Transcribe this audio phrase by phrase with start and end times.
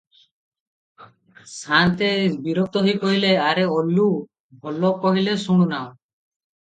[1.51, 2.09] ସା'ନ୍ତେ
[2.47, 4.09] ବିରକ୍ତ ହୋଇ କହିଲେ, ଆରେ ଓଲୁ,
[4.65, 5.93] ଭଲ କହିଲେ ଶୁଣୁନାହୁଁ?